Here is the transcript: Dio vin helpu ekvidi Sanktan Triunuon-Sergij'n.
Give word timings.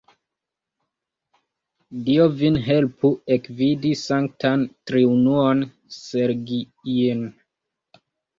Dio 2.07 2.25
vin 2.39 2.57
helpu 2.67 3.11
ekvidi 3.35 3.91
Sanktan 4.05 4.65
Triunuon-Sergij'n. 4.71 7.23